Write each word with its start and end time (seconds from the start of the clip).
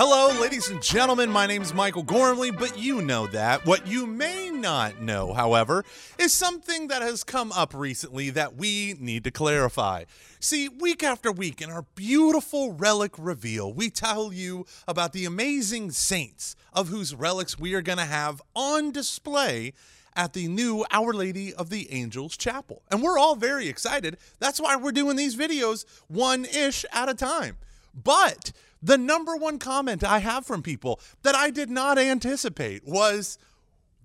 Hello, 0.00 0.28
ladies 0.40 0.68
and 0.68 0.80
gentlemen. 0.80 1.28
My 1.28 1.48
name 1.48 1.60
is 1.60 1.74
Michael 1.74 2.04
Gormley, 2.04 2.52
but 2.52 2.78
you 2.78 3.02
know 3.02 3.26
that. 3.26 3.66
What 3.66 3.88
you 3.88 4.06
may 4.06 4.48
not 4.48 5.00
know, 5.00 5.32
however, 5.32 5.84
is 6.20 6.32
something 6.32 6.86
that 6.86 7.02
has 7.02 7.24
come 7.24 7.50
up 7.50 7.74
recently 7.74 8.30
that 8.30 8.54
we 8.54 8.94
need 9.00 9.24
to 9.24 9.32
clarify. 9.32 10.04
See, 10.38 10.68
week 10.68 11.02
after 11.02 11.32
week 11.32 11.60
in 11.60 11.68
our 11.68 11.84
beautiful 11.96 12.74
relic 12.74 13.10
reveal, 13.18 13.72
we 13.72 13.90
tell 13.90 14.32
you 14.32 14.66
about 14.86 15.12
the 15.12 15.24
amazing 15.24 15.90
saints 15.90 16.54
of 16.72 16.86
whose 16.86 17.12
relics 17.12 17.58
we 17.58 17.74
are 17.74 17.82
going 17.82 17.98
to 17.98 18.04
have 18.04 18.40
on 18.54 18.92
display 18.92 19.72
at 20.14 20.32
the 20.32 20.46
new 20.46 20.84
Our 20.92 21.12
Lady 21.12 21.52
of 21.52 21.70
the 21.70 21.92
Angels 21.92 22.36
Chapel. 22.36 22.82
And 22.88 23.02
we're 23.02 23.18
all 23.18 23.34
very 23.34 23.66
excited. 23.66 24.16
That's 24.38 24.60
why 24.60 24.76
we're 24.76 24.92
doing 24.92 25.16
these 25.16 25.34
videos 25.34 25.84
one 26.06 26.44
ish 26.44 26.84
at 26.92 27.08
a 27.08 27.14
time. 27.14 27.56
But 27.92 28.52
the 28.82 28.98
number 28.98 29.36
one 29.36 29.58
comment 29.58 30.04
I 30.04 30.20
have 30.20 30.46
from 30.46 30.62
people 30.62 31.00
that 31.22 31.34
I 31.34 31.50
did 31.50 31.70
not 31.70 31.98
anticipate 31.98 32.86
was 32.86 33.38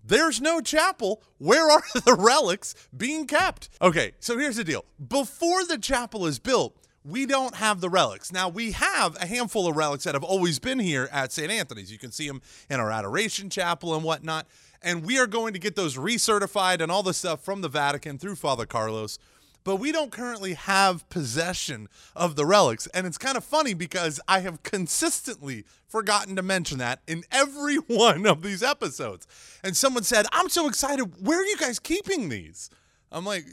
there's 0.03 0.41
no 0.41 0.61
chapel. 0.61 1.21
Where 1.37 1.69
are 1.69 1.83
the 1.93 2.15
relics 2.15 2.75
being 2.95 3.27
kept? 3.27 3.69
Okay, 3.81 4.13
so 4.19 4.37
here's 4.37 4.57
the 4.57 4.63
deal. 4.63 4.85
Before 5.05 5.63
the 5.65 5.77
chapel 5.77 6.25
is 6.25 6.39
built, 6.39 6.77
we 7.05 7.25
don't 7.25 7.55
have 7.55 7.81
the 7.81 7.89
relics. 7.89 8.31
Now, 8.31 8.47
we 8.47 8.71
have 8.71 9.21
a 9.21 9.25
handful 9.25 9.67
of 9.67 9.75
relics 9.75 10.05
that 10.05 10.13
have 10.13 10.23
always 10.23 10.59
been 10.59 10.79
here 10.79 11.09
at 11.11 11.33
St. 11.33 11.51
Anthony's. 11.51 11.91
You 11.91 11.97
can 11.97 12.11
see 12.11 12.27
them 12.27 12.41
in 12.69 12.79
our 12.79 12.91
Adoration 12.91 13.49
Chapel 13.49 13.93
and 13.93 14.03
whatnot. 14.03 14.47
And 14.81 15.05
we 15.05 15.19
are 15.19 15.27
going 15.27 15.53
to 15.53 15.59
get 15.59 15.75
those 15.75 15.97
recertified 15.97 16.81
and 16.81 16.91
all 16.91 17.03
the 17.03 17.13
stuff 17.13 17.43
from 17.43 17.61
the 17.61 17.69
Vatican 17.69 18.17
through 18.17 18.35
Father 18.35 18.65
Carlos 18.65 19.19
but 19.63 19.77
we 19.77 19.91
don't 19.91 20.11
currently 20.11 20.53
have 20.53 21.07
possession 21.09 21.87
of 22.15 22.35
the 22.35 22.45
relics. 22.45 22.87
And 22.87 23.07
it's 23.07 23.17
kind 23.17 23.37
of 23.37 23.43
funny 23.43 23.73
because 23.73 24.19
I 24.27 24.39
have 24.39 24.63
consistently 24.63 25.65
forgotten 25.87 26.35
to 26.35 26.41
mention 26.41 26.79
that 26.79 27.01
in 27.07 27.23
every 27.31 27.75
one 27.87 28.25
of 28.25 28.41
these 28.41 28.63
episodes. 28.63 29.27
And 29.63 29.75
someone 29.75 30.03
said, 30.03 30.25
I'm 30.31 30.49
so 30.49 30.67
excited. 30.67 31.25
Where 31.25 31.39
are 31.39 31.45
you 31.45 31.57
guys 31.57 31.79
keeping 31.79 32.29
these? 32.29 32.69
I'm 33.11 33.25
like, 33.25 33.45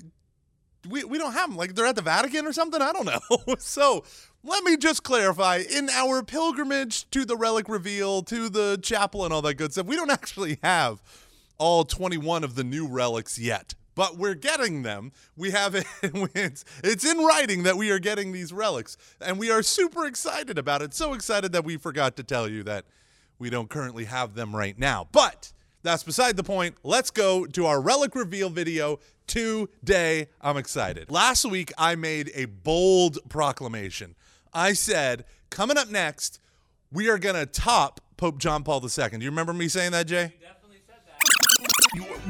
we, 0.88 1.04
we 1.04 1.18
don't 1.18 1.32
have 1.32 1.50
them. 1.50 1.56
Like 1.56 1.74
they're 1.74 1.86
at 1.86 1.96
the 1.96 2.02
Vatican 2.02 2.46
or 2.46 2.52
something? 2.52 2.80
I 2.80 2.92
don't 2.92 3.06
know. 3.06 3.54
so 3.58 4.04
let 4.42 4.64
me 4.64 4.76
just 4.76 5.02
clarify 5.02 5.62
in 5.70 5.90
our 5.90 6.22
pilgrimage 6.22 7.08
to 7.10 7.24
the 7.24 7.36
relic 7.36 7.68
reveal, 7.68 8.22
to 8.22 8.48
the 8.48 8.78
chapel, 8.82 9.24
and 9.24 9.34
all 9.34 9.42
that 9.42 9.54
good 9.54 9.72
stuff, 9.72 9.86
we 9.86 9.96
don't 9.96 10.10
actually 10.10 10.58
have 10.62 11.02
all 11.58 11.84
21 11.84 12.42
of 12.42 12.54
the 12.54 12.64
new 12.64 12.88
relics 12.88 13.38
yet 13.38 13.74
but 14.00 14.16
we're 14.16 14.32
getting 14.32 14.80
them. 14.80 15.12
We 15.36 15.50
have 15.50 15.74
it, 15.74 15.84
it's, 16.02 17.04
in 17.04 17.18
writing 17.18 17.64
that 17.64 17.76
we 17.76 17.90
are 17.90 17.98
getting 17.98 18.32
these 18.32 18.50
relics, 18.50 18.96
and 19.20 19.38
we 19.38 19.50
are 19.50 19.62
super 19.62 20.06
excited 20.06 20.56
about 20.56 20.80
it. 20.80 20.94
So 20.94 21.12
excited 21.12 21.52
that 21.52 21.66
we 21.66 21.76
forgot 21.76 22.16
to 22.16 22.22
tell 22.22 22.48
you 22.48 22.62
that 22.62 22.86
we 23.38 23.50
don't 23.50 23.68
currently 23.68 24.06
have 24.06 24.34
them 24.34 24.56
right 24.56 24.78
now. 24.78 25.06
But 25.12 25.52
that's 25.82 26.02
beside 26.02 26.38
the 26.38 26.42
point. 26.42 26.76
Let's 26.82 27.10
go 27.10 27.44
to 27.44 27.66
our 27.66 27.78
relic 27.78 28.14
reveal 28.14 28.48
video 28.48 29.00
today. 29.26 30.28
I'm 30.40 30.56
excited. 30.56 31.10
Last 31.10 31.44
week, 31.44 31.70
I 31.76 31.94
made 31.94 32.30
a 32.34 32.46
bold 32.46 33.18
proclamation. 33.28 34.14
I 34.54 34.72
said, 34.72 35.26
coming 35.50 35.76
up 35.76 35.90
next, 35.90 36.40
we 36.90 37.10
are 37.10 37.18
going 37.18 37.36
to 37.36 37.44
top 37.44 38.00
Pope 38.16 38.38
John 38.38 38.64
Paul 38.64 38.82
II. 38.82 39.10
Do 39.10 39.18
you 39.18 39.28
remember 39.28 39.52
me 39.52 39.68
saying 39.68 39.92
that, 39.92 40.06
Jay? 40.06 40.32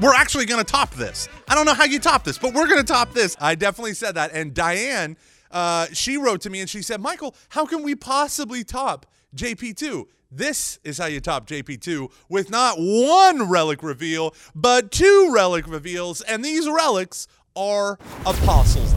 We're 0.01 0.15
actually 0.15 0.47
going 0.47 0.65
to 0.65 0.71
top 0.71 0.95
this. 0.95 1.29
I 1.49 1.55
don't 1.55 1.67
know 1.67 1.75
how 1.75 1.85
you 1.85 1.99
top 1.99 2.25
this, 2.25 2.39
but 2.39 2.55
we're 2.55 2.67
going 2.67 2.81
to 2.81 2.93
top 2.93 3.13
this. 3.13 3.37
I 3.41 3.55
definitely 3.55 3.95
said 3.95 4.15
that. 4.15 4.33
And 4.33 4.55
Diane, 4.55 5.17
uh, 5.51 5.87
she 5.93 6.17
wrote 6.17 6.41
to 6.43 6.51
me 6.51 6.61
and 6.61 6.71
she 6.71 6.83
said, 6.83 7.01
Michael, 7.01 7.35
how 7.51 7.67
can 7.67 7.83
we 7.83 7.95
possibly 7.95 8.65
top 8.65 9.07
JP2? 9.37 10.07
This 10.33 10.79
is 10.85 10.99
how 10.99 11.07
you 11.07 11.21
top 11.21 11.49
JP2 11.49 12.11
with 12.29 12.51
not 12.51 12.77
one 12.79 13.49
relic 13.49 13.83
reveal, 13.83 14.35
but 14.55 14.93
two 14.93 15.31
relic 15.35 15.67
reveals. 15.67 16.21
And 16.23 16.45
these 16.45 16.69
relics 16.69 17.27
are 17.57 17.99
apostles. 18.25 18.95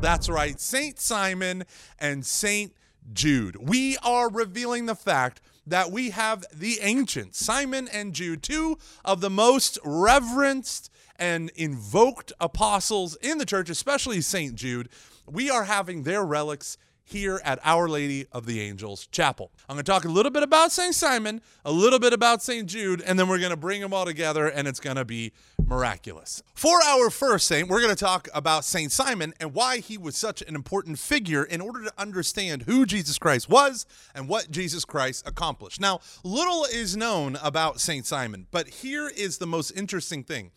That's 0.00 0.28
right, 0.28 0.60
Saint 0.60 0.98
Simon 0.98 1.64
and 1.98 2.26
Saint 2.26 2.74
Jude. 3.12 3.56
We 3.56 3.96
are 3.98 4.30
revealing 4.30 4.86
the 4.86 4.94
fact 4.94 5.40
that 5.66 5.90
we 5.90 6.10
have 6.10 6.44
the 6.52 6.78
ancients, 6.80 7.44
Simon 7.44 7.88
and 7.92 8.14
Jude, 8.14 8.42
two 8.42 8.78
of 9.04 9.20
the 9.20 9.30
most 9.30 9.78
reverenced 9.84 10.90
and 11.16 11.50
invoked 11.54 12.32
apostles 12.40 13.16
in 13.16 13.38
the 13.38 13.46
church, 13.46 13.70
especially 13.70 14.20
St. 14.20 14.54
Jude. 14.54 14.88
We 15.30 15.50
are 15.50 15.64
having 15.64 16.02
their 16.02 16.24
relics 16.24 16.76
here 17.04 17.40
at 17.44 17.58
Our 17.64 17.88
Lady 17.88 18.26
of 18.32 18.46
the 18.46 18.60
Angels 18.60 19.06
Chapel. 19.08 19.52
I'm 19.68 19.76
going 19.76 19.84
to 19.84 19.90
talk 19.90 20.04
a 20.04 20.08
little 20.08 20.32
bit 20.32 20.42
about 20.42 20.72
St. 20.72 20.94
Simon, 20.94 21.40
a 21.64 21.72
little 21.72 21.98
bit 21.98 22.12
about 22.12 22.42
St. 22.42 22.66
Jude, 22.66 23.02
and 23.02 23.18
then 23.18 23.28
we're 23.28 23.38
going 23.38 23.50
to 23.50 23.56
bring 23.56 23.80
them 23.80 23.92
all 23.92 24.04
together 24.04 24.48
and 24.48 24.66
it's 24.66 24.80
going 24.80 24.96
to 24.96 25.04
be 25.04 25.32
miraculous. 25.72 26.42
For 26.54 26.82
our 26.82 27.08
first 27.08 27.46
saint, 27.46 27.68
we're 27.68 27.80
going 27.80 27.94
to 27.94 28.04
talk 28.04 28.28
about 28.34 28.64
St. 28.64 28.92
Simon 28.92 29.32
and 29.40 29.54
why 29.54 29.78
he 29.78 29.96
was 29.96 30.16
such 30.16 30.42
an 30.42 30.54
important 30.54 30.98
figure 30.98 31.42
in 31.42 31.62
order 31.62 31.82
to 31.82 31.92
understand 31.96 32.62
who 32.62 32.84
Jesus 32.84 33.18
Christ 33.18 33.48
was 33.48 33.86
and 34.14 34.28
what 34.28 34.50
Jesus 34.50 34.84
Christ 34.84 35.26
accomplished. 35.26 35.80
Now, 35.80 36.00
little 36.22 36.64
is 36.64 36.94
known 36.94 37.38
about 37.42 37.80
St. 37.80 38.04
Simon, 38.04 38.46
but 38.50 38.68
here 38.68 39.08
is 39.08 39.38
the 39.38 39.46
most 39.46 39.70
interesting 39.70 40.22
thing 40.22 40.50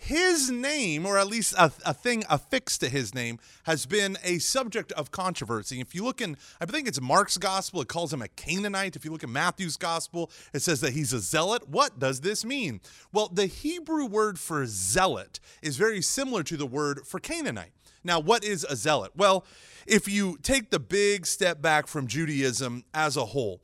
his 0.00 0.48
name, 0.48 1.04
or 1.04 1.18
at 1.18 1.26
least 1.26 1.52
a, 1.54 1.72
a, 1.84 1.92
thing 1.92 2.22
affixed 2.30 2.80
to 2.80 2.88
his 2.88 3.14
name, 3.14 3.40
has 3.64 3.84
been 3.84 4.16
a 4.22 4.38
subject 4.38 4.92
of 4.92 5.10
controversy. 5.10 5.80
If 5.80 5.92
you 5.92 6.04
look 6.04 6.20
in, 6.20 6.36
I 6.60 6.66
think 6.66 6.86
it's 6.86 7.00
Mark's 7.00 7.36
gospel, 7.36 7.82
it 7.82 7.88
calls 7.88 8.12
him 8.12 8.22
a 8.22 8.28
Canaanite. 8.28 8.94
If 8.94 9.04
you 9.04 9.10
look 9.10 9.24
at 9.24 9.28
Matthew's 9.28 9.76
gospel, 9.76 10.30
it 10.54 10.62
says 10.62 10.80
that 10.82 10.92
he's 10.92 11.12
a 11.12 11.18
zealot. 11.18 11.68
What 11.68 11.98
does 11.98 12.20
this 12.20 12.44
mean? 12.44 12.80
Well, 13.12 13.28
the 13.28 13.46
Hebrew 13.46 14.06
word 14.06 14.38
for 14.38 14.64
zealot 14.66 15.40
is 15.62 15.76
very 15.76 16.00
similar 16.00 16.44
to 16.44 16.56
the 16.56 16.66
word 16.66 17.00
for 17.04 17.18
Canaanite. 17.18 17.72
Now, 18.04 18.20
what 18.20 18.44
is 18.44 18.64
a 18.64 18.76
zealot? 18.76 19.12
Well, 19.16 19.44
if 19.84 20.06
you 20.06 20.38
take 20.42 20.70
the 20.70 20.78
big 20.78 21.26
step 21.26 21.60
back 21.60 21.88
from 21.88 22.06
Judaism 22.06 22.84
as 22.94 23.16
a 23.16 23.26
whole, 23.26 23.60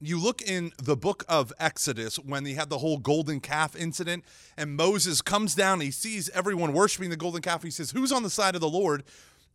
you 0.00 0.20
look 0.20 0.42
in 0.42 0.72
the 0.82 0.96
book 0.96 1.24
of 1.28 1.52
Exodus 1.58 2.16
when 2.16 2.44
they 2.44 2.52
had 2.52 2.68
the 2.68 2.78
whole 2.78 2.98
golden 2.98 3.40
calf 3.40 3.76
incident, 3.76 4.24
and 4.56 4.76
Moses 4.76 5.22
comes 5.22 5.54
down, 5.54 5.80
he 5.80 5.90
sees 5.90 6.28
everyone 6.30 6.72
worshiping 6.72 7.10
the 7.10 7.16
golden 7.16 7.42
calf. 7.42 7.62
He 7.62 7.70
says, 7.70 7.90
Who's 7.90 8.12
on 8.12 8.22
the 8.22 8.30
side 8.30 8.54
of 8.54 8.60
the 8.60 8.68
Lord? 8.68 9.04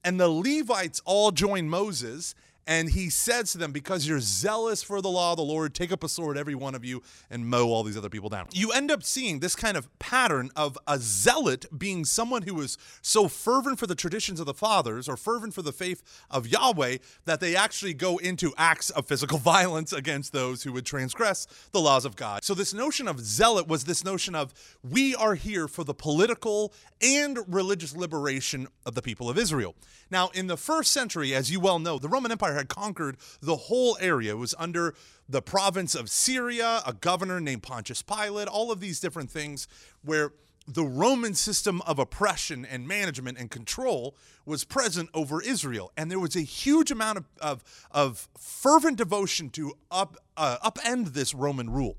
And 0.03 0.19
the 0.19 0.29
Levites 0.29 1.01
all 1.05 1.31
join 1.31 1.69
Moses, 1.69 2.35
and 2.69 2.87
he 2.87 3.09
says 3.09 3.51
to 3.53 3.57
them, 3.57 3.71
Because 3.71 4.07
you're 4.07 4.19
zealous 4.19 4.83
for 4.83 5.01
the 5.01 5.09
law 5.09 5.31
of 5.31 5.37
the 5.37 5.43
Lord, 5.43 5.73
take 5.73 5.91
up 5.91 6.03
a 6.03 6.07
sword, 6.07 6.37
every 6.37 6.53
one 6.53 6.75
of 6.75 6.85
you, 6.85 7.01
and 7.31 7.47
mow 7.47 7.65
all 7.69 7.81
these 7.81 7.97
other 7.97 8.11
people 8.11 8.29
down. 8.29 8.45
You 8.53 8.71
end 8.71 8.91
up 8.91 9.01
seeing 9.01 9.39
this 9.39 9.55
kind 9.55 9.75
of 9.75 9.89
pattern 9.97 10.51
of 10.55 10.77
a 10.87 10.99
zealot 10.99 11.65
being 11.75 12.05
someone 12.05 12.43
who 12.43 12.61
is 12.61 12.77
so 13.01 13.27
fervent 13.27 13.79
for 13.79 13.87
the 13.87 13.95
traditions 13.95 14.39
of 14.39 14.45
the 14.45 14.53
fathers 14.53 15.09
or 15.09 15.17
fervent 15.17 15.55
for 15.55 15.63
the 15.63 15.71
faith 15.71 16.03
of 16.29 16.45
Yahweh 16.45 16.97
that 17.25 17.39
they 17.39 17.55
actually 17.55 17.95
go 17.95 18.17
into 18.19 18.53
acts 18.55 18.91
of 18.91 19.07
physical 19.07 19.37
violence 19.39 19.91
against 19.91 20.31
those 20.31 20.61
who 20.61 20.71
would 20.71 20.85
transgress 20.85 21.47
the 21.71 21.81
laws 21.81 22.05
of 22.05 22.15
God. 22.15 22.43
So, 22.43 22.53
this 22.53 22.71
notion 22.71 23.07
of 23.07 23.19
zealot 23.19 23.67
was 23.67 23.85
this 23.85 24.05
notion 24.05 24.35
of 24.35 24.53
we 24.87 25.15
are 25.15 25.33
here 25.33 25.67
for 25.67 25.83
the 25.83 25.95
political 25.95 26.71
and 27.01 27.39
religious 27.47 27.95
liberation 27.95 28.67
of 28.85 28.93
the 28.93 29.01
people 29.01 29.27
of 29.27 29.39
Israel. 29.39 29.73
Now, 30.11 30.29
in 30.35 30.45
the 30.45 30.57
first 30.57 30.91
century, 30.91 31.33
as 31.33 31.51
you 31.51 31.59
well 31.59 31.79
know, 31.79 31.97
the 31.97 32.09
Roman 32.09 32.31
Empire 32.31 32.58
had 32.59 32.69
conquered 32.69 33.17
the 33.41 33.55
whole 33.55 33.97
area. 33.99 34.31
It 34.31 34.37
was 34.37 34.55
under 34.59 34.93
the 35.27 35.41
province 35.41 35.95
of 35.95 36.09
Syria, 36.09 36.81
a 36.85 36.93
governor 36.93 37.39
named 37.39 37.63
Pontius 37.63 38.01
Pilate, 38.01 38.47
all 38.47 38.71
of 38.71 38.79
these 38.79 38.99
different 38.99 39.31
things 39.31 39.67
where 40.03 40.31
the 40.67 40.85
Roman 40.85 41.33
system 41.33 41.81
of 41.87 41.97
oppression 41.97 42.63
and 42.63 42.87
management 42.87 43.39
and 43.39 43.49
control 43.49 44.15
was 44.45 44.63
present 44.63 45.09
over 45.13 45.41
Israel. 45.41 45.91
And 45.97 46.11
there 46.11 46.19
was 46.19 46.35
a 46.35 46.41
huge 46.41 46.91
amount 46.91 47.17
of, 47.17 47.25
of, 47.41 47.63
of 47.91 48.29
fervent 48.37 48.97
devotion 48.97 49.49
to 49.51 49.73
up, 49.89 50.17
uh, 50.37 50.57
upend 50.63 51.13
this 51.13 51.33
Roman 51.33 51.71
rule. 51.71 51.97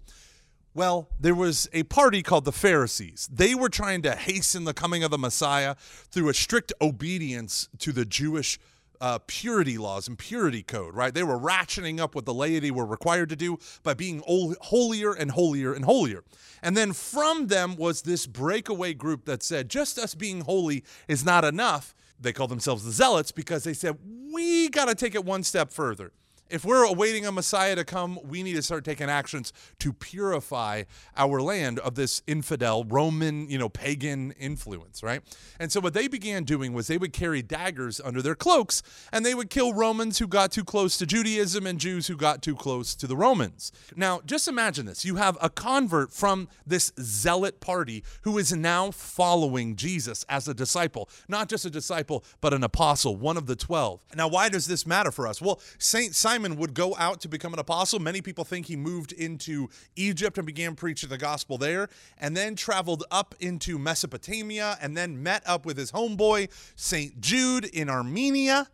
Well, 0.72 1.08
there 1.18 1.34
was 1.34 1.68
a 1.72 1.82
party 1.84 2.22
called 2.22 2.44
the 2.44 2.52
Pharisees. 2.52 3.28
They 3.32 3.56
were 3.56 3.68
trying 3.68 4.02
to 4.02 4.14
hasten 4.14 4.64
the 4.64 4.74
coming 4.74 5.02
of 5.02 5.10
the 5.10 5.18
Messiah 5.18 5.74
through 6.10 6.28
a 6.28 6.34
strict 6.34 6.72
obedience 6.80 7.68
to 7.78 7.90
the 7.90 8.04
Jewish 8.04 8.60
uh, 9.00 9.18
purity 9.26 9.78
laws 9.78 10.08
and 10.08 10.18
purity 10.18 10.62
code, 10.62 10.94
right? 10.94 11.14
They 11.14 11.22
were 11.22 11.38
ratcheting 11.38 12.00
up 12.00 12.14
what 12.14 12.26
the 12.26 12.34
laity 12.34 12.70
were 12.70 12.86
required 12.86 13.28
to 13.30 13.36
do 13.36 13.58
by 13.82 13.94
being 13.94 14.22
holier 14.26 15.12
and 15.12 15.30
holier 15.30 15.72
and 15.72 15.84
holier. 15.84 16.22
And 16.62 16.76
then 16.76 16.92
from 16.92 17.46
them 17.46 17.76
was 17.76 18.02
this 18.02 18.26
breakaway 18.26 18.94
group 18.94 19.24
that 19.24 19.42
said, 19.42 19.70
just 19.70 19.98
us 19.98 20.14
being 20.14 20.42
holy 20.42 20.84
is 21.08 21.24
not 21.24 21.44
enough. 21.44 21.94
They 22.20 22.32
called 22.32 22.50
themselves 22.50 22.84
the 22.84 22.92
Zealots 22.92 23.32
because 23.32 23.64
they 23.64 23.72
said, 23.72 23.98
we 24.32 24.68
got 24.68 24.88
to 24.88 24.94
take 24.94 25.14
it 25.14 25.24
one 25.24 25.42
step 25.42 25.72
further. 25.72 26.12
If 26.50 26.64
we're 26.64 26.84
awaiting 26.84 27.24
a 27.26 27.32
Messiah 27.32 27.76
to 27.76 27.84
come, 27.84 28.18
we 28.24 28.42
need 28.42 28.54
to 28.54 28.62
start 28.62 28.84
taking 28.84 29.08
actions 29.08 29.52
to 29.78 29.92
purify 29.92 30.84
our 31.16 31.40
land 31.40 31.78
of 31.78 31.94
this 31.94 32.22
infidel, 32.26 32.84
Roman, 32.84 33.48
you 33.48 33.58
know, 33.58 33.68
pagan 33.68 34.32
influence, 34.32 35.02
right? 35.02 35.22
And 35.58 35.70
so 35.70 35.80
what 35.80 35.94
they 35.94 36.08
began 36.08 36.44
doing 36.44 36.72
was 36.72 36.88
they 36.88 36.98
would 36.98 37.12
carry 37.12 37.42
daggers 37.42 38.00
under 38.00 38.20
their 38.20 38.34
cloaks 38.34 38.82
and 39.12 39.24
they 39.24 39.34
would 39.34 39.50
kill 39.50 39.72
Romans 39.72 40.18
who 40.18 40.26
got 40.26 40.50
too 40.50 40.64
close 40.64 40.98
to 40.98 41.06
Judaism 41.06 41.66
and 41.66 41.78
Jews 41.78 42.08
who 42.08 42.16
got 42.16 42.42
too 42.42 42.56
close 42.56 42.94
to 42.96 43.06
the 43.06 43.16
Romans. 43.16 43.72
Now, 43.94 44.20
just 44.26 44.48
imagine 44.48 44.86
this. 44.86 45.04
You 45.04 45.16
have 45.16 45.38
a 45.40 45.48
convert 45.48 46.12
from 46.12 46.48
this 46.66 46.92
zealot 47.00 47.60
party 47.60 48.02
who 48.22 48.38
is 48.38 48.52
now 48.52 48.90
following 48.90 49.76
Jesus 49.76 50.24
as 50.28 50.48
a 50.48 50.54
disciple, 50.54 51.08
not 51.28 51.48
just 51.48 51.64
a 51.64 51.70
disciple, 51.70 52.24
but 52.40 52.52
an 52.52 52.64
apostle, 52.64 53.16
one 53.16 53.36
of 53.36 53.46
the 53.46 53.56
12. 53.56 54.00
Now, 54.16 54.28
why 54.28 54.48
does 54.48 54.66
this 54.66 54.86
matter 54.86 55.12
for 55.12 55.26
us? 55.26 55.40
Well, 55.40 55.60
St. 55.78 56.14
Simon 56.14 56.39
Simon 56.40 56.56
would 56.56 56.72
go 56.72 56.96
out 56.96 57.20
to 57.20 57.28
become 57.28 57.52
an 57.52 57.58
apostle. 57.58 57.98
Many 57.98 58.22
people 58.22 58.44
think 58.44 58.64
he 58.64 58.74
moved 58.74 59.12
into 59.12 59.68
Egypt 59.94 60.38
and 60.38 60.46
began 60.46 60.74
preaching 60.74 61.10
the 61.10 61.18
gospel 61.18 61.58
there, 61.58 61.90
and 62.16 62.34
then 62.34 62.56
traveled 62.56 63.04
up 63.10 63.34
into 63.40 63.78
Mesopotamia, 63.78 64.78
and 64.80 64.96
then 64.96 65.22
met 65.22 65.42
up 65.44 65.66
with 65.66 65.76
his 65.76 65.92
homeboy, 65.92 66.48
St. 66.76 67.20
Jude, 67.20 67.66
in 67.66 67.90
Armenia 67.90 68.68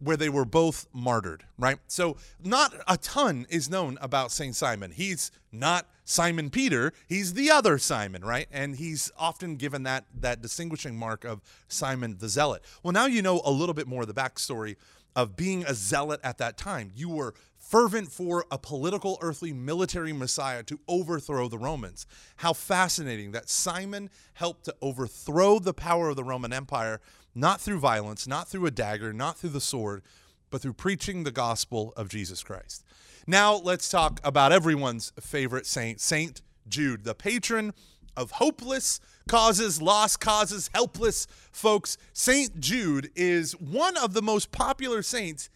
where 0.00 0.16
they 0.16 0.28
were 0.28 0.44
both 0.44 0.86
martyred, 0.92 1.42
right? 1.58 1.78
So, 1.88 2.16
not 2.44 2.72
a 2.86 2.96
ton 2.96 3.46
is 3.48 3.68
known 3.68 3.98
about 4.00 4.30
St. 4.30 4.54
Simon. 4.54 4.92
He's 4.92 5.32
not 5.50 5.88
Simon 6.04 6.50
Peter, 6.50 6.92
he's 7.08 7.34
the 7.34 7.50
other 7.50 7.78
Simon, 7.78 8.24
right? 8.24 8.46
And 8.52 8.76
he's 8.76 9.10
often 9.18 9.56
given 9.56 9.82
that 9.82 10.04
that 10.20 10.40
distinguishing 10.40 10.96
mark 10.96 11.24
of 11.24 11.42
Simon 11.68 12.16
the 12.18 12.28
Zealot. 12.28 12.62
Well, 12.82 12.92
now 12.92 13.06
you 13.06 13.22
know 13.22 13.42
a 13.44 13.50
little 13.50 13.74
bit 13.74 13.88
more 13.88 14.02
of 14.02 14.08
the 14.08 14.14
backstory 14.14 14.76
of 15.18 15.34
being 15.34 15.64
a 15.64 15.74
zealot 15.74 16.20
at 16.22 16.38
that 16.38 16.56
time. 16.56 16.92
You 16.94 17.08
were 17.08 17.34
fervent 17.58 18.12
for 18.12 18.46
a 18.52 18.56
political, 18.56 19.18
earthly, 19.20 19.52
military 19.52 20.12
Messiah 20.12 20.62
to 20.62 20.78
overthrow 20.86 21.48
the 21.48 21.58
Romans. 21.58 22.06
How 22.36 22.52
fascinating 22.52 23.32
that 23.32 23.50
Simon 23.50 24.10
helped 24.34 24.66
to 24.66 24.76
overthrow 24.80 25.58
the 25.58 25.74
power 25.74 26.10
of 26.10 26.14
the 26.14 26.22
Roman 26.22 26.52
Empire, 26.52 27.00
not 27.34 27.60
through 27.60 27.80
violence, 27.80 28.28
not 28.28 28.46
through 28.46 28.66
a 28.66 28.70
dagger, 28.70 29.12
not 29.12 29.36
through 29.36 29.50
the 29.50 29.60
sword, 29.60 30.02
but 30.50 30.60
through 30.60 30.74
preaching 30.74 31.24
the 31.24 31.32
gospel 31.32 31.92
of 31.96 32.08
Jesus 32.08 32.44
Christ. 32.44 32.84
Now, 33.26 33.56
let's 33.56 33.88
talk 33.88 34.20
about 34.22 34.52
everyone's 34.52 35.12
favorite 35.20 35.66
saint, 35.66 36.00
Saint 36.00 36.42
Jude, 36.68 37.02
the 37.02 37.16
patron 37.16 37.74
of 38.18 38.32
hopeless 38.32 38.98
causes, 39.28 39.80
lost 39.80 40.20
causes, 40.20 40.70
helpless 40.74 41.28
folks. 41.52 41.96
St. 42.12 42.58
Jude 42.58 43.10
is 43.14 43.52
one 43.52 43.96
of 43.96 44.12
the 44.12 44.22
most 44.22 44.50
popular 44.50 45.02
saints 45.02 45.48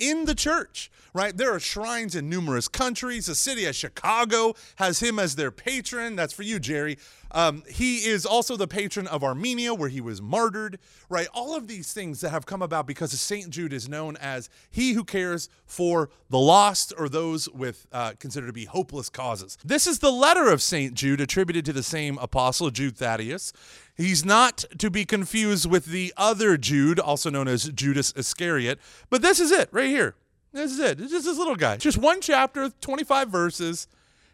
in 0.00 0.24
the 0.24 0.34
church, 0.34 0.90
right? 1.14 1.36
There 1.36 1.54
are 1.54 1.60
shrines 1.60 2.16
in 2.16 2.28
numerous 2.28 2.66
countries. 2.66 3.28
A 3.28 3.34
city 3.34 3.66
as 3.66 3.76
Chicago 3.76 4.54
has 4.76 5.00
him 5.00 5.18
as 5.18 5.36
their 5.36 5.52
patron. 5.52 6.16
That's 6.16 6.32
for 6.32 6.42
you, 6.42 6.58
Jerry. 6.58 6.98
Um, 7.32 7.62
he 7.68 7.98
is 7.98 8.26
also 8.26 8.56
the 8.56 8.66
patron 8.66 9.06
of 9.06 9.22
Armenia, 9.22 9.74
where 9.74 9.88
he 9.88 10.00
was 10.00 10.20
martyred, 10.20 10.78
right? 11.08 11.28
All 11.32 11.56
of 11.56 11.68
these 11.68 11.92
things 11.92 12.20
that 12.20 12.30
have 12.30 12.46
come 12.46 12.62
about 12.62 12.86
because 12.86 13.12
St. 13.18 13.50
Jude 13.50 13.72
is 13.72 13.88
known 13.88 14.16
as 14.16 14.48
he 14.70 14.92
who 14.92 15.04
cares 15.04 15.48
for 15.66 16.10
the 16.28 16.38
lost 16.38 16.92
or 16.96 17.08
those 17.08 17.48
with 17.50 17.86
uh, 17.92 18.12
considered 18.18 18.48
to 18.48 18.52
be 18.52 18.64
hopeless 18.64 19.08
causes. 19.08 19.56
This 19.64 19.86
is 19.86 20.00
the 20.00 20.10
letter 20.10 20.48
of 20.50 20.62
St. 20.62 20.94
Jude 20.94 21.20
attributed 21.20 21.64
to 21.66 21.72
the 21.72 21.82
same 21.82 22.18
apostle, 22.18 22.70
Jude 22.70 22.96
Thaddeus. 22.96 23.52
He's 23.96 24.24
not 24.24 24.64
to 24.78 24.90
be 24.90 25.04
confused 25.04 25.70
with 25.70 25.86
the 25.86 26.12
other 26.16 26.56
Jude, 26.56 26.98
also 26.98 27.30
known 27.30 27.48
as 27.48 27.64
Judas 27.70 28.12
Iscariot. 28.16 28.78
But 29.10 29.22
this 29.22 29.40
is 29.40 29.50
it 29.50 29.68
right 29.72 29.88
here. 29.88 30.14
This 30.52 30.72
is 30.72 30.78
it. 30.80 31.00
It's 31.00 31.12
just 31.12 31.26
this 31.26 31.38
little 31.38 31.54
guy. 31.54 31.76
Just 31.76 31.98
one 31.98 32.20
chapter, 32.20 32.70
25 32.80 33.28
verses. 33.28 33.86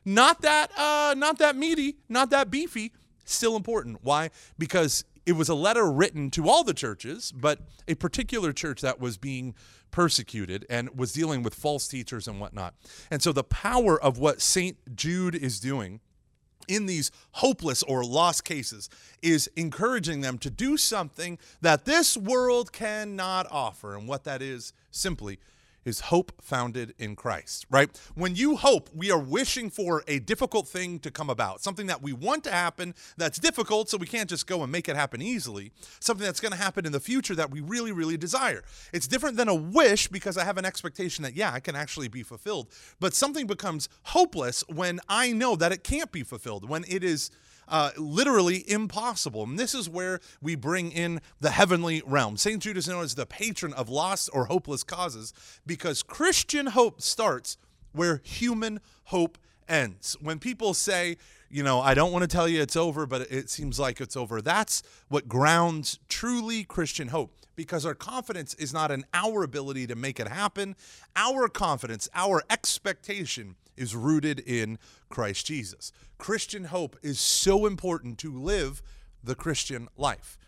Not 0.06 0.41
that 0.43 0.70
uh 0.79 1.14
not 1.19 1.38
that 1.38 1.56
meaty, 1.56 1.97
not 2.08 2.31
that 2.31 2.50
beefy. 2.50 2.93
Still 3.25 3.56
important. 3.56 3.99
Why? 4.03 4.31
Because 4.56 5.05
it 5.26 5.32
was 5.32 5.49
a 5.49 5.55
letter 5.55 5.91
written 5.91 6.31
to 6.31 6.49
all 6.49 6.62
the 6.62 6.73
churches, 6.73 7.32
but 7.32 7.58
a 7.88 7.97
particular 7.97 8.53
church 8.53 8.81
that 8.82 9.00
was 9.00 9.19
being 9.19 9.56
persecuted 9.91 10.64
and 10.70 10.97
was 10.97 11.12
dealing 11.12 11.43
with 11.43 11.55
false 11.55 11.88
teachers 11.88 12.29
and 12.29 12.41
whatnot. 12.41 12.75
And 13.11 13.20
so 13.20 13.32
the 13.32 13.43
power 13.43 14.00
of 14.00 14.19
what 14.19 14.41
St. 14.41 14.76
Jude 14.94 15.35
is 15.35 15.58
doing 15.58 16.00
in 16.69 16.87
these 16.87 17.11
hopeless 17.32 17.82
or 17.82 18.05
lost 18.05 18.44
cases 18.44 18.88
is 19.23 19.49
encouraging 19.56 20.20
them 20.20 20.38
to 20.38 20.50
do 20.50 20.76
something 20.76 21.38
that 21.61 21.85
this 21.85 22.17
world 22.17 22.73
cannot 22.73 23.47
offer. 23.50 23.97
And 23.97 24.06
what 24.06 24.25
that 24.25 24.43
is 24.43 24.73
simply 24.91 25.38
is 25.87 26.00
hope 26.00 26.33
founded 26.43 26.93
in 26.99 27.17
Christ, 27.17 27.65
right? 27.71 27.88
When 28.15 28.35
you 28.35 28.56
hope, 28.56 28.91
we 28.94 29.11
are 29.11 29.19
wishing 29.19 29.71
for 29.71 30.03
a 30.09 30.19
difficult 30.19 30.69
thing 30.69 30.99
to 30.99 31.11
come 31.11 31.31
about, 31.31 31.62
something 31.62 31.87
that 31.87 32.03
we 32.03 32.12
want 32.12 32.44
to 32.44 32.50
happen 32.50 32.94
that's 33.17 33.38
difficult, 33.38 33.88
so 33.88 33.97
we 33.97 34.06
can't 34.06 34.29
just 34.29 34.47
go 34.47 34.62
and 34.62 34.71
make 34.71 34.88
it 34.88 34.97
happen 34.97 35.23
easily, 35.23 35.73
something 36.00 36.27
that's 36.27 36.41
going 36.41 36.53
to 36.53 36.59
happen 36.59 36.85
in 36.85 36.93
the 36.93 37.00
future 37.00 37.37
that 37.37 37.50
we 37.50 37.61
really, 37.61 37.93
really 37.93 38.17
desire. 38.17 38.65
It's 38.93 39.06
different 39.06 39.37
than 39.37 39.49
a 39.49 39.55
wish 39.55 40.09
because 40.09 40.37
I 40.37 40.44
have 40.44 40.59
an 40.59 40.65
expectation 40.65 41.23
that, 41.23 41.37
yeah, 41.37 41.55
it 41.55 41.65
can 41.65 41.77
actually 41.77 42.09
be 42.09 42.25
fulfilled. 42.25 42.67
But 42.99 43.15
something 43.15 43.47
becomes 43.47 43.88
hopeless 44.03 44.65
when 44.69 45.00
I 45.09 45.33
know 45.33 45.55
that 45.55 45.71
it 45.71 45.85
can't 45.85 46.11
be 46.11 46.25
fulfilled, 46.25 46.69
when 46.69 46.85
it 46.88 47.05
is 47.05 47.31
uh, 47.69 47.91
literally 47.97 48.69
impossible. 48.71 49.43
And 49.45 49.59
this 49.59 49.75
is 49.75 49.89
where 49.89 50.21
we 50.41 50.55
bring 50.55 50.93
in 50.93 51.21
the 51.41 51.51
heavenly 51.51 52.03
realm. 52.07 52.37
St. 52.37 52.63
Jude 52.63 52.77
is 52.77 52.89
known 52.89 53.05
as 53.05 53.15
the 53.15 53.27
patron 53.27 53.73
of 53.73 53.89
lost 53.89 54.31
or 54.33 54.47
hopeless 54.47 54.83
causes 54.83 55.33
because 55.67 56.03
Christian 56.03 56.67
hope 56.69 57.01
starts 57.01 57.57
where 57.93 58.21
human 58.25 58.81
hope 59.05 59.39
ends. 59.69 60.17
When 60.21 60.39
people 60.39 60.75
say, 60.75 61.17
you 61.49 61.63
know, 61.63 61.81
I 61.81 61.95
don't 61.95 62.13
want 62.13 62.23
to 62.23 62.29
tell 62.29 62.49
you 62.49 62.61
it's 62.61 62.77
over, 62.77 63.07
but 63.07 63.23
it 63.31 63.51
seems 63.51 63.79
like 63.79 64.01
it's 64.01 64.17
over, 64.17 64.43
that's 64.43 64.83
what 65.09 65.29
grounds 65.29 65.99
truly 66.09 66.65
Christian 66.65 67.09
hope 67.09 67.33
because 67.55 67.87
our 67.87 67.95
confidence 67.95 68.55
is 68.55 68.73
not 68.73 68.91
in 68.91 69.05
our 69.15 69.43
ability 69.43 69.87
to 69.87 69.95
make 69.95 70.21
it 70.21 70.29
happen. 70.29 70.77
Our 71.15 71.49
confidence, 71.49 72.09
our 72.15 72.43
expectation 72.51 73.57
is 73.76 73.94
rooted 73.94 74.40
in 74.40 74.78
Christ 75.08 75.46
Jesus. 75.46 75.93
Christian 76.19 76.64
hope 76.64 76.96
is 77.02 77.20
so 77.20 77.67
important 77.67 78.19
to 78.19 78.32
live 78.32 78.82
the 79.23 79.34
Christian 79.34 79.88
life. 79.96 80.38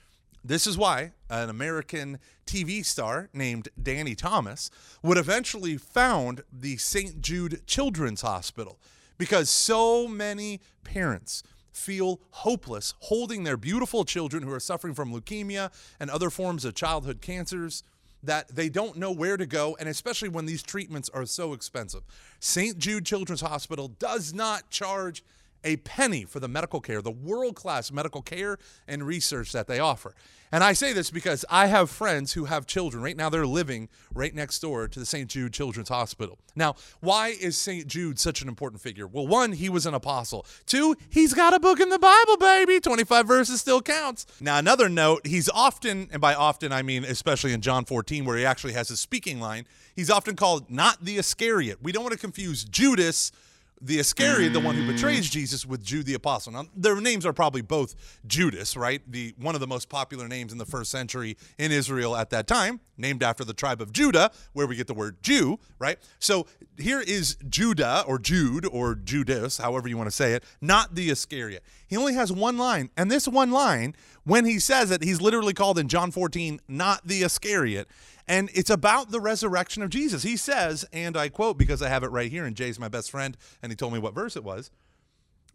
This 0.44 0.66
is 0.66 0.78
why 0.78 1.12
an 1.28 1.50
American 1.50 2.19
TV 2.46 2.84
star 2.84 3.28
named 3.32 3.69
Danny 3.80 4.14
Thomas 4.14 4.70
would 5.02 5.19
eventually 5.19 5.76
found 5.76 6.42
the 6.52 6.76
St. 6.76 7.20
Jude 7.20 7.66
Children's 7.66 8.22
Hospital 8.22 8.78
because 9.19 9.50
so 9.50 10.06
many 10.06 10.60
parents 10.84 11.42
feel 11.72 12.20
hopeless 12.30 12.94
holding 13.00 13.44
their 13.44 13.56
beautiful 13.56 14.04
children 14.04 14.42
who 14.42 14.52
are 14.52 14.60
suffering 14.60 14.94
from 14.94 15.12
leukemia 15.12 15.70
and 16.00 16.10
other 16.10 16.30
forms 16.30 16.64
of 16.64 16.75
childhood 16.75 17.20
cancers 17.20 17.82
that 18.23 18.49
they 18.49 18.69
don't 18.69 18.97
know 18.97 19.12
where 19.12 19.37
to 19.37 19.47
go, 19.47 19.76
and 19.78 19.88
especially 19.88 20.28
when 20.28 20.47
these 20.47 20.62
treatments 20.62 21.09
are 21.11 21.26
so 21.26 21.52
expensive. 21.52 22.02
St. 22.40 22.78
Jude 22.78 23.04
Children's 23.04 23.40
Hospital 23.40 23.88
does 23.88 24.35
not 24.35 24.71
charge 24.71 25.23
a 25.65 25.77
penny 25.79 26.25
for 26.25 26.41
the 26.41 26.49
medical 26.49 26.81
care, 26.81 27.03
the 27.03 27.11
world 27.11 27.57
class 27.57 27.91
medical 27.93 28.23
care 28.23 28.59
and 28.87 29.07
research 29.07 29.53
that 29.53 29.67
they 29.67 29.79
offer. 29.79 30.15
And 30.50 30.65
I 30.65 30.73
say 30.73 30.93
this 30.93 31.11
because 31.11 31.45
I 31.50 31.67
have 31.67 31.91
friends 31.91 32.33
who 32.33 32.47
have 32.47 32.67
children. 32.67 33.03
Right 33.03 33.17
now, 33.17 33.29
they're 33.29 33.47
living 33.47 33.88
right 34.15 34.35
next 34.35 34.61
door 34.61 34.88
to 34.88 34.99
the 34.99 35.05
St. 35.05 35.29
Jude 35.29 35.53
Children's 35.53 35.91
Hospital. 35.91 36.38
Now, 36.57 36.75
why 37.00 37.29
is 37.29 37.57
St. 37.57 37.87
Jude 37.87 38.19
such 38.19 38.41
an 38.41 38.49
important 38.49 38.81
figure? 38.81 39.07
Well, 39.07 39.27
one, 39.27 39.53
he 39.53 39.69
was 39.69 39.85
an 39.85 39.93
apostle. 39.93 40.47
Two, 40.65 40.97
he's 41.11 41.35
got 41.35 41.53
a 41.53 41.61
book 41.61 41.81
in 41.81 41.91
the 41.91 41.99
Bible, 41.99 42.38
baby. 42.38 42.81
25 42.81 43.27
verses 43.27 43.61
still 43.61 43.83
counts. 43.83 44.27
Now, 44.41 44.59
another 44.59 44.88
note, 44.88 45.27
he's 45.27 45.50
often, 45.50 46.09
and 46.12 46.21
by 46.21 46.35
often, 46.35 46.73
I 46.73 46.83
mean 46.83 47.05
especially 47.05 47.53
in 47.53 47.61
John 47.61 47.85
14, 47.85 48.25
where 48.25 48.38
he 48.38 48.47
actually 48.47 48.73
has 48.73 48.91
a 48.91 48.97
speaking 48.97 49.41
line, 49.41 49.67
he's 49.95 50.11
often 50.11 50.35
called 50.35 50.71
not 50.71 51.05
the 51.05 51.19
Iscariot. 51.19 51.83
We 51.83 51.93
don't 51.93 52.03
want 52.03 52.15
to 52.15 52.19
confuse 52.19 52.65
Judas 52.65 53.33
the 53.80 53.99
Iscariot, 53.99 54.52
the 54.52 54.61
one 54.61 54.75
who 54.75 54.90
betrays 54.90 55.28
mm. 55.28 55.32
Jesus, 55.32 55.66
with 55.66 55.85
Jude 55.85 56.06
the 56.06 56.14
apostle. 56.14 56.52
Now, 56.52 56.66
their 56.75 57.00
names 57.00 57.25
are 57.25 57.32
probably 57.32 57.62
both 57.62 57.94
Judas, 58.26 58.76
right? 58.76 59.00
The 59.11 59.35
one 59.38 59.54
of 59.54 59.61
the 59.61 59.66
most 59.66 59.88
popular 59.88 60.28
names 60.28 60.52
in 60.52 60.58
the 60.58 60.66
first 60.66 60.90
century 60.90 61.37
in 61.58 61.73
Israel 61.73 62.16
at 62.16 62.30
that 62.30 62.47
time, 62.47 62.80
named 62.97 63.23
after 63.23 63.44
the 63.44 63.54
tribe 63.54 63.80
of 63.80 63.92
Judah, 63.92 64.30
where 64.52 64.66
we 64.66 64.76
get 64.76 64.87
the 64.87 64.94
word 64.94 65.23
Jew, 65.23 65.58
right? 65.78 65.99
So 66.18 66.47
here 66.76 67.00
is 67.00 67.37
Judah 67.49 68.04
or 68.06 68.18
Jude 68.18 68.66
or 68.66 68.94
Judas, 68.94 69.58
however 69.58 69.88
you 69.88 69.97
want 69.97 70.08
to 70.08 70.16
say 70.16 70.35
it, 70.35 70.44
not 70.61 70.94
the 70.94 71.11
Iscariot. 71.11 71.62
He 71.87 71.97
only 71.97 72.14
has 72.14 72.32
one 72.32 72.58
line, 72.58 72.90
and 72.97 73.11
this 73.11 73.26
one 73.26 73.50
line, 73.50 73.94
when 74.25 74.44
he 74.44 74.58
says 74.58 74.90
it, 74.90 75.02
he's 75.02 75.20
literally 75.20 75.54
called 75.54 75.78
in 75.78 75.88
John 75.88 76.11
14, 76.11 76.61
not 76.68 77.06
the 77.06 77.23
Iscariot. 77.23 77.88
And 78.28 78.50
it's 78.52 78.70
about 78.70 79.11
the 79.11 79.20
resurrection 79.20 79.82
of 79.82 79.88
Jesus. 79.88 80.23
He 80.23 80.37
says, 80.37 80.85
and 80.92 81.16
I 81.16 81.30
quote 81.30 81.56
because 81.56 81.80
I 81.80 81.88
have 81.88 82.04
it 82.04 82.11
right 82.11 82.30
here, 82.30 82.44
and 82.44 82.54
Jay's 82.54 82.78
my 82.78 82.88
best 82.88 83.11
friend, 83.11 83.37
and 83.62 83.73
he 83.73 83.76
told 83.76 83.94
me 83.94 83.99
what 83.99 84.14
verse 84.14 84.37
it 84.37 84.44
was. 84.44 84.70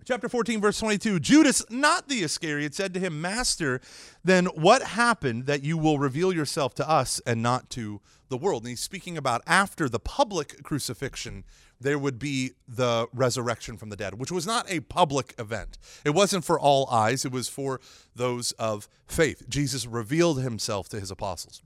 Chapter 0.06 0.28
14, 0.28 0.60
verse 0.60 0.80
22 0.80 1.20
Judas, 1.22 1.64
not 1.70 2.10
the 2.10 2.24
Iscariot, 2.24 2.76
said 2.76 2.94
to 2.94 3.00
him, 3.00 3.22
Master, 3.22 3.80
then 4.24 4.48
what 4.48 4.82
happened 4.82 5.46
that 5.46 5.64
you 5.64 5.78
will 5.78 5.98
reveal 5.98 6.34
yourself 6.34 6.74
to 6.76 6.90
us 6.90 7.22
and 7.26 7.42
not 7.42 7.70
to 7.72 8.02
the 8.28 8.38
world? 8.38 8.64
And 8.64 8.70
he's 8.72 8.82
speaking 8.82 9.18
about 9.18 9.44
after 9.48 9.88
the 9.88 10.00
public 10.00 10.62
crucifixion, 10.64 11.46
there 11.80 12.00
would 12.00 12.20
be 12.20 12.52
the 12.68 13.08
resurrection 13.14 13.78
from 13.78 13.90
the 13.90 13.96
dead, 13.96 14.20
which 14.20 14.32
was 14.32 14.46
not 14.46 14.70
a 14.70 14.82
public 14.82 15.36
event. 15.38 15.78
It 16.04 16.12
wasn't 16.12 16.44
for 16.44 16.60
all 16.60 16.90
eyes, 16.90 17.24
it 17.24 17.32
was 17.32 17.48
for 17.48 17.80
those 18.16 18.52
of 18.54 18.90
faith. 19.08 19.48
Jesus 19.48 19.86
revealed 19.86 20.42
himself 20.42 20.90
to 20.90 21.00
his 21.00 21.12
apostles. 21.12 21.62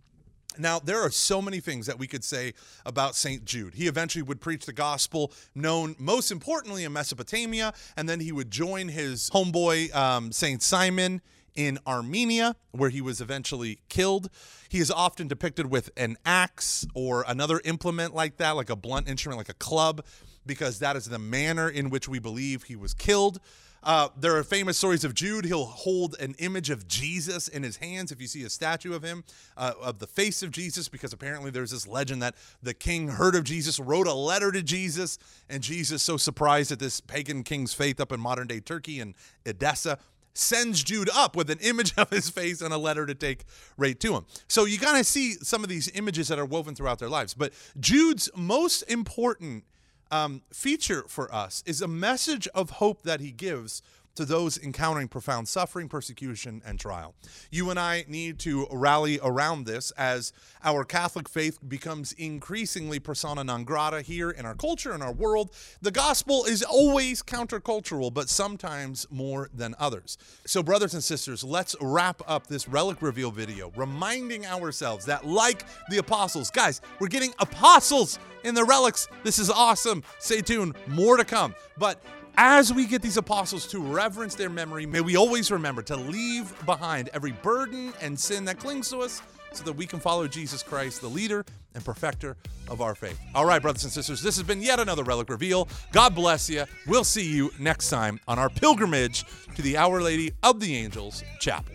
Now, 0.59 0.79
there 0.79 1.01
are 1.01 1.11
so 1.11 1.41
many 1.41 1.59
things 1.59 1.85
that 1.87 1.99
we 1.99 2.07
could 2.07 2.23
say 2.23 2.53
about 2.85 3.15
St. 3.15 3.45
Jude. 3.45 3.75
He 3.75 3.87
eventually 3.87 4.23
would 4.23 4.41
preach 4.41 4.65
the 4.65 4.73
gospel, 4.73 5.31
known 5.55 5.95
most 5.99 6.31
importantly 6.31 6.83
in 6.83 6.93
Mesopotamia, 6.93 7.73
and 7.95 8.07
then 8.07 8.19
he 8.19 8.31
would 8.31 8.51
join 8.51 8.89
his 8.89 9.29
homeboy, 9.31 9.93
um, 9.95 10.31
St. 10.31 10.61
Simon, 10.61 11.21
in 11.57 11.79
Armenia, 11.87 12.55
where 12.71 12.91
he 12.91 13.01
was 13.01 13.19
eventually 13.19 13.79
killed. 13.89 14.29
He 14.69 14.77
is 14.77 14.91
often 14.91 15.27
depicted 15.27 15.71
with 15.71 15.89
an 15.97 16.15
axe 16.23 16.85
or 16.93 17.25
another 17.27 17.59
implement 17.65 18.13
like 18.13 18.37
that, 18.37 18.51
like 18.51 18.69
a 18.69 18.75
blunt 18.75 19.09
instrument, 19.09 19.39
like 19.39 19.49
a 19.49 19.55
club, 19.55 20.05
because 20.45 20.79
that 20.79 20.95
is 20.95 21.05
the 21.05 21.19
manner 21.19 21.67
in 21.67 21.89
which 21.89 22.07
we 22.07 22.19
believe 22.19 22.63
he 22.63 22.75
was 22.75 22.93
killed. 22.93 23.39
Uh, 23.87 24.09
there 24.19 24.35
are 24.35 24.43
famous 24.43 24.77
stories 24.77 25.05
of 25.05 25.13
Jude. 25.13 25.45
He'll 25.45 25.63
hold 25.63 26.17
an 26.19 26.35
image 26.39 26.69
of 26.69 26.89
Jesus 26.89 27.47
in 27.47 27.63
his 27.63 27.77
hands. 27.77 28.11
If 28.11 28.19
you 28.19 28.27
see 28.27 28.43
a 28.43 28.49
statue 28.49 28.93
of 28.93 29.01
him, 29.01 29.23
uh, 29.55 29.75
of 29.81 29.99
the 29.99 30.07
face 30.07 30.43
of 30.43 30.51
Jesus, 30.51 30.89
because 30.89 31.13
apparently 31.13 31.51
there's 31.51 31.71
this 31.71 31.87
legend 31.87 32.21
that 32.21 32.35
the 32.61 32.73
king 32.73 33.07
heard 33.07 33.33
of 33.33 33.45
Jesus, 33.45 33.79
wrote 33.79 34.05
a 34.05 34.13
letter 34.13 34.51
to 34.51 34.61
Jesus, 34.61 35.17
and 35.49 35.63
Jesus, 35.63 36.03
so 36.03 36.17
surprised 36.17 36.69
at 36.69 36.79
this 36.79 36.99
pagan 36.99 37.43
king's 37.43 37.73
faith 37.73 38.01
up 38.01 38.11
in 38.11 38.19
modern 38.19 38.45
day 38.45 38.59
Turkey 38.59 38.99
and 38.99 39.15
Edessa, 39.45 39.99
sends 40.33 40.83
Jude 40.83 41.09
up 41.15 41.37
with 41.37 41.49
an 41.49 41.59
image 41.61 41.93
of 41.97 42.09
his 42.09 42.29
face 42.29 42.59
and 42.59 42.73
a 42.73 42.77
letter 42.77 43.05
to 43.05 43.15
take 43.15 43.45
right 43.77 43.97
to 44.01 44.15
him. 44.15 44.25
So 44.49 44.65
you 44.65 44.79
kind 44.79 44.97
of 44.99 45.05
see 45.05 45.35
some 45.35 45.63
of 45.63 45.69
these 45.69 45.89
images 45.95 46.27
that 46.27 46.37
are 46.37 46.45
woven 46.45 46.75
throughout 46.75 46.99
their 46.99 47.07
lives. 47.07 47.33
But 47.33 47.53
Jude's 47.79 48.29
most 48.35 48.81
important 48.81 49.63
um, 50.11 50.41
feature 50.51 51.03
for 51.07 51.33
us 51.33 51.63
is 51.65 51.81
a 51.81 51.87
message 51.87 52.47
of 52.53 52.71
hope 52.71 53.03
that 53.03 53.19
he 53.19 53.31
gives 53.31 53.81
to 54.17 54.25
those 54.25 54.57
encountering 54.57 55.07
profound 55.07 55.47
suffering, 55.47 55.87
persecution, 55.87 56.61
and 56.65 56.79
trial. 56.79 57.15
You 57.51 57.69
and 57.69 57.79
I 57.79 58.05
need 58.07 58.39
to 58.39 58.67
rally 58.71 59.19
around 59.23 59.65
this 59.65 59.91
as 59.91 60.33
our 60.63 60.83
Catholic 60.83 61.29
faith 61.29 61.59
becomes 61.67 62.11
increasingly 62.13 62.99
persona 62.99 63.43
non 63.43 63.63
grata 63.63 64.01
here 64.01 64.29
in 64.29 64.45
our 64.45 64.55
culture, 64.55 64.93
in 64.93 65.01
our 65.01 65.13
world. 65.13 65.51
The 65.81 65.91
gospel 65.91 66.45
is 66.45 66.63
always 66.63 67.21
countercultural, 67.23 68.13
but 68.13 68.29
sometimes 68.29 69.07
more 69.09 69.49
than 69.53 69.75
others. 69.79 70.17
So, 70.45 70.61
brothers 70.63 70.93
and 70.93 71.03
sisters, 71.03 71.43
let's 71.43 71.75
wrap 71.79 72.21
up 72.27 72.47
this 72.47 72.67
relic 72.67 73.01
reveal 73.01 73.31
video, 73.31 73.71
reminding 73.75 74.45
ourselves 74.45 75.05
that, 75.05 75.25
like 75.25 75.63
the 75.89 75.97
apostles, 75.97 76.49
guys, 76.49 76.81
we're 76.99 77.07
getting 77.07 77.33
apostles 77.39 78.19
in 78.43 78.55
the 78.55 78.63
relics. 78.63 79.07
This 79.23 79.39
is 79.39 79.49
awesome. 79.49 80.03
Stay 80.19 80.41
tuned, 80.41 80.75
more 80.87 81.17
to 81.17 81.25
come. 81.25 81.53
But 81.77 82.01
as 82.37 82.71
we 82.71 82.85
get 82.85 83.01
these 83.01 83.17
apostles 83.17 83.67
to 83.67 83.79
reverence 83.79 84.35
their 84.35 84.49
memory, 84.49 84.85
may 84.85 85.01
we 85.01 85.17
always 85.17 85.51
remember 85.51 85.81
to 85.81 85.95
leave 85.95 86.53
behind 86.65 87.09
every 87.13 87.31
burden 87.31 87.91
and 88.01 88.17
sin 88.17 88.45
that 88.45 88.59
clings 88.59 88.89
to 88.91 88.99
us 88.99 89.21
so 89.51 89.63
that 89.63 89.73
we 89.73 89.87
can 89.87 89.99
follow 89.99 90.27
Jesus 90.27 90.61
Christ, 90.61 91.01
the 91.01 91.09
leader 91.09 91.43
and 91.73 91.83
perfecter 91.83 92.37
of 92.69 92.79
our 92.81 92.93
faith. 92.93 93.19
All 93.33 93.45
right, 93.45 93.61
brothers 93.61 93.83
and 93.83 93.91
sisters, 93.91 94.21
this 94.21 94.35
has 94.37 94.45
been 94.45 94.61
yet 94.61 94.79
another 94.79 95.03
Relic 95.03 95.29
Reveal. 95.29 95.67
God 95.91 96.13
bless 96.13 96.49
you. 96.49 96.65
We'll 96.85 97.03
see 97.03 97.25
you 97.25 97.51
next 97.59 97.89
time 97.89 98.19
on 98.27 98.37
our 98.37 98.49
pilgrimage 98.49 99.25
to 99.55 99.61
the 99.61 99.77
Our 99.77 100.01
Lady 100.01 100.31
of 100.43 100.59
the 100.59 100.75
Angels 100.75 101.23
Chapel. 101.39 101.73